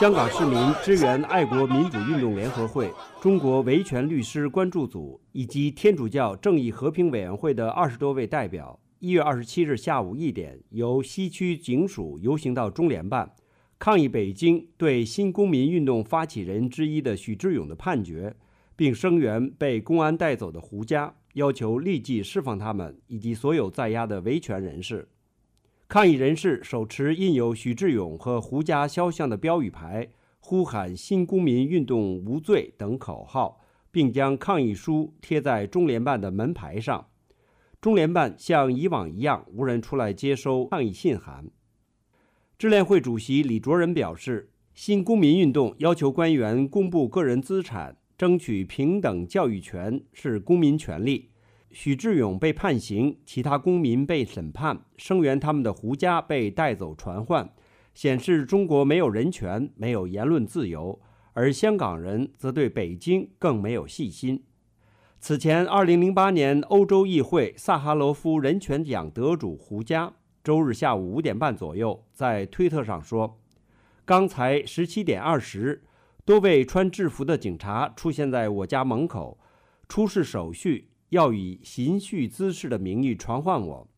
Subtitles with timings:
[0.00, 2.90] 香港市民支援爱国民主运动联合会、
[3.20, 13.30] 中国维权律师关注组以及天主教正义和平委员会的二十多位代表，一月二十七日下午一点，由西区警署游行到中联办，
[13.78, 18.34] 抗议北京对新公民运动发起人之一的许志勇的判决，
[18.74, 25.06] 并声援被公安带走的胡家，要求立即释放他们以及所有在押的维权人士。
[25.90, 30.08] 抗议人士手持印有许志勇和胡家肖像的标语牌，
[30.38, 37.04] 呼喊“新公民运动无罪”等口号，并将抗议书贴在中联办的门牌上。
[37.80, 41.50] 中联办像以往一样，无人出来接收抗议信函。
[42.56, 51.30] 支联会主席李卓人表示：“新公民运动要求官员公布个人资产，争取平等教育权是公民权利。”
[51.72, 57.48] 许志勇被判刑，其他公民被审判，声援他们的胡家被带走传唤，
[57.94, 61.00] 显示中国没有人权，没有言论自由，
[61.32, 64.44] 而香港人则对北京更没有信心。
[65.20, 73.38] 此前，2008年欧洲议会萨哈罗夫人权奖得主胡家周日下午五点半左右在推特上说
[74.04, 75.80] ：“刚才17点20，
[76.24, 79.38] 多位穿制服的警察出现在我家门口，
[79.88, 83.88] 出示手续。”要以刑讯滋事的名义传唤我。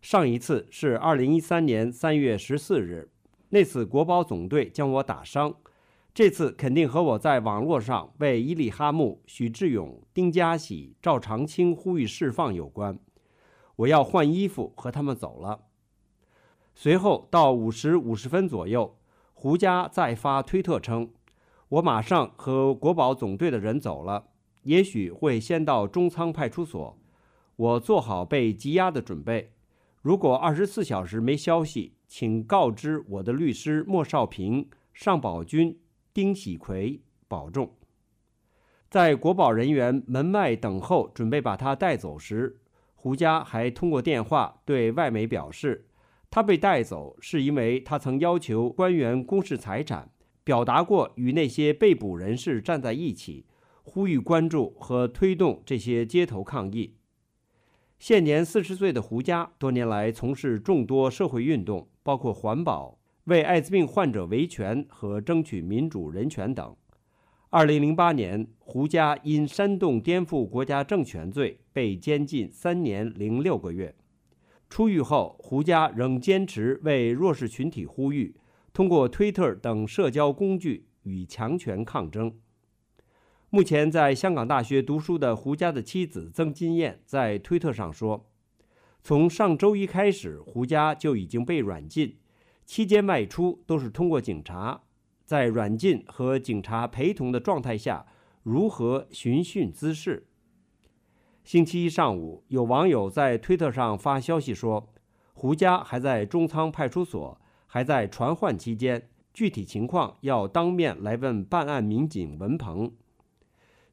[0.00, 3.10] 上一次是二零一三年三月十四日，
[3.48, 5.54] 那次国保总队将我打伤。
[6.14, 12.98] 这次肯定和我在网络上为伊利哈木、许志勇、丁家喜、赵长青呼吁释放有关。
[13.76, 15.64] 我要换衣服和他们走了。
[16.74, 18.96] 随后到五时五十分左右，
[19.34, 21.10] 胡家再发推特称
[21.68, 24.28] ：“我马上和国保总队的人走了。”
[24.66, 26.98] 也许会先到中仓派出所，
[27.54, 29.52] 我做好被羁押的准备。
[30.02, 35.78] 如果二十四小时没消息，请告知我的律师莫少平、尚宝军、
[36.12, 37.76] 丁喜奎保重。
[38.90, 42.58] 在国保人员门外等候，准备把他带走时，
[42.94, 45.86] 胡佳还通过电话对外媒表示，
[46.28, 50.10] 他被带走是因为他曾要求官员公示财产，
[50.42, 53.46] 表达过与那些被捕人士站在一起。
[53.88, 56.96] 呼吁关注和推动这些街头抗议。
[58.00, 66.76] 现年四十岁的胡佳，多年来从事众多社会运动，包括环保、为艾滋病患者维权和争取民主人权等。
[67.48, 73.94] 二零零八年，胡佳因煽动颠覆国家政权罪被监禁三年零六个月。
[74.68, 78.34] 出狱后，胡佳仍坚持为弱势群体呼吁，
[78.72, 82.34] 通过推特等社交工具与强权抗争。
[83.50, 88.26] 目前在香港大学读书的胡家的妻子曾金燕在推特上说
[89.04, 92.16] ：“从上周一开始，胡家就已经被软禁，
[92.64, 94.82] 期间外出都是通过警察，
[95.24, 98.06] 在软禁和警察陪同的状态下，
[98.42, 100.26] 如何寻衅滋事？”
[101.44, 104.92] 星期一上午，有网友在推特上发消息说，
[105.32, 112.92] 胡家还在中仓派出所，还在传唤期间，具体情况要当面来问办案民警文鹏。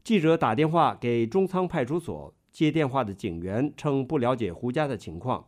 [0.03, 5.47] 记者打电话给中仓派出所，接电话的警员称不了解胡家的情况。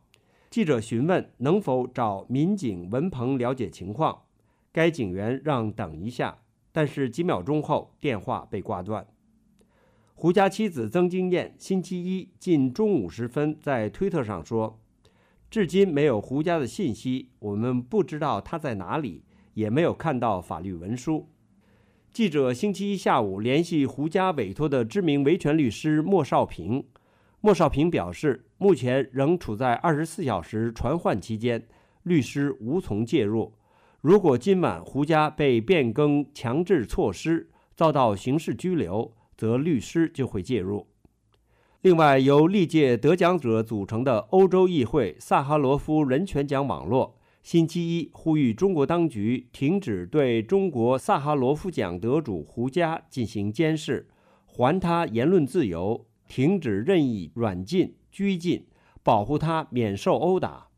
[0.50, 4.22] 记者询问能否找民警文鹏了解情况，
[4.72, 6.38] 该警员让等一下，
[6.72, 9.06] 但是几秒钟后电话被挂断。
[10.14, 14.80] 胡家妻子曾金燕星期一近中午时分在推特上说
[15.52, 21.28] ：“至今没有胡家的信息，我们不知道他在哪里，也没有看到法律文书。”
[22.16, 26.82] 记者星期一下午联系胡家委托的知名维权律师莫少平，
[27.42, 31.68] 莫少平表示，目前仍处在二十四小时传唤期间，
[32.04, 33.52] 律师无从介入。
[34.00, 40.88] 如果今晚胡家被变更强制措施，遭到刑事拘留，则律师就会介入。
[41.82, 47.15] 另外，由历届得奖者组成的欧洲议会萨哈罗夫人权奖网络。
[47.46, 54.08] 星期一呼吁中国当局停止对中国萨哈罗夫奖得主胡佳进行监视，
[54.48, 58.66] 还他言论自由，停止任意软禁、拘禁，
[59.04, 60.70] 保护他免受殴打。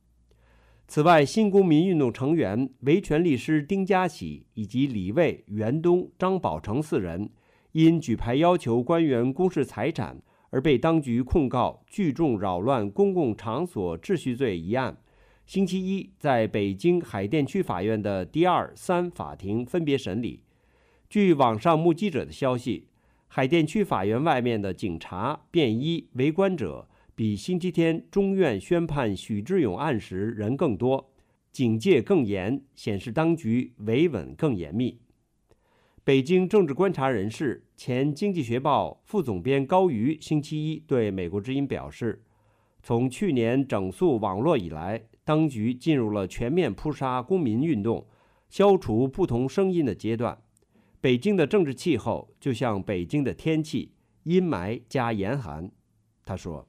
[0.90, 7.30] 此外，新公民运动成员、维权律师丁家喜以及李卫、袁东、张宝成四人，
[7.72, 14.98] 因举牌要求官员公示财产而被当局控告聚众扰乱公共场所秩序罪一案。
[15.48, 20.42] 星期一，在北京海淀区法院的第二、三法庭分别审理。
[21.10, 22.88] 据网上目击者的消息，
[23.30, 26.86] 海淀区法院外面的警察、便衣、围观者
[27.16, 31.10] 比星期天中院宣判许志勇案时人更多，
[31.54, 35.00] 警戒更严，显示当局维稳更严密。
[36.04, 42.22] 北京政治观察人士、前《经济学报》副总编高瑜星期一对美国之音表示，
[42.84, 48.08] 从去年整肃网络以来，当局进入了全面扑杀公民运动、
[48.48, 50.38] 消除不同声音的阶段。
[51.02, 53.92] 北京的政治气候就像北京的天气，
[54.24, 55.70] 阴霾加严寒。
[56.26, 56.66] 他说：“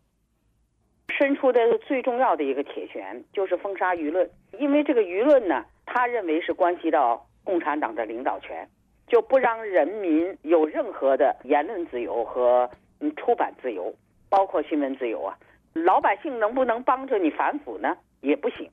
[1.16, 4.28] 伸出的最重要的一个铁拳就是封杀舆论，
[4.58, 8.68] 因为这个舆论呢，他认为是关系到共产党的领导权。”
[9.06, 12.68] 就不让人民有任何的言论自由和
[12.98, 13.94] 嗯出版自由，
[14.28, 15.38] 包括新闻自由啊。
[15.72, 17.96] 老百姓能不能帮着你反腐呢？
[18.20, 18.70] 也不行。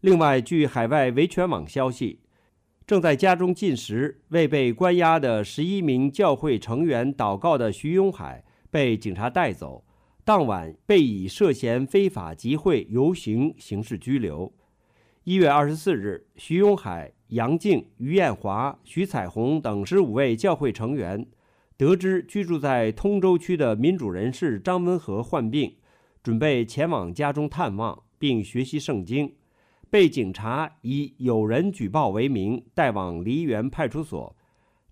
[0.00, 2.20] 另外，据海外维权网消息，
[2.86, 9.84] 正在家中进食、未被关押的十一名教会成员祷告的徐永海被警察带走，
[10.24, 14.52] 当晚被以涉嫌非法集会游行刑事拘留。
[15.24, 17.12] 一月二十四日，徐永海。
[17.32, 21.26] 杨静、于艳华、徐彩虹等十五位教会成员
[21.78, 25.74] 得知居住在通州区的民主人士张文和患病，
[26.22, 29.34] 准备前往家中探望并学习圣经，
[29.90, 34.36] 被警察以有人举报为名带往梨园派出所。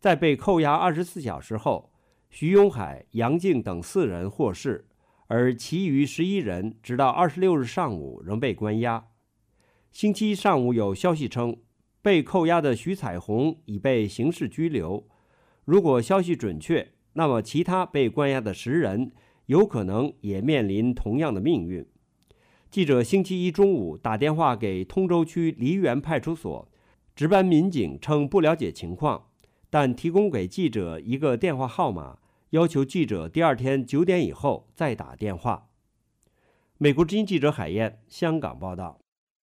[0.00, 1.93] 在被扣押二十四小时后，
[2.29, 4.85] 徐永海、杨静等四人获释，
[5.29, 9.06] 而其余十一人直到二十六日上午仍被关押。
[9.93, 11.56] 星期一上午有消息称。
[12.03, 15.06] 被扣押的徐彩虹已被刑事拘留。
[15.67, 19.12] 如果消息准确，那么其他被关押的十人
[19.44, 21.87] 有可能也面临同样的命运。
[22.71, 26.69] 记者星期一中午打电话给通州区梨园派出所，
[27.17, 29.27] 值班民警称不了解情况，
[29.69, 32.19] 但提供给记者一个电话号码，
[32.51, 35.67] 要求记者第二天九点以后再打电话。
[36.79, 39.01] 美国之音记者海燕，香港报道。